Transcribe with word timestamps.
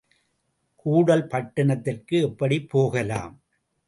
கூடல் 0.85 1.27
பட்டணத்திற்கு 1.27 2.21
எப்படிப் 2.21 2.69
போகலாம்? 2.69 3.35